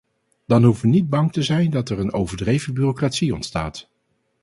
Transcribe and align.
Dan 0.45 0.63
hoeven 0.63 0.89
we 0.89 0.95
niet 0.95 1.09
bang 1.09 1.31
te 1.31 1.43
zijn 1.43 1.69
dat 1.69 1.89
er 1.89 1.99
een 1.99 2.13
overdreven 2.13 2.73
bureaucratie 2.73 3.33
ontstaat. 3.33 3.89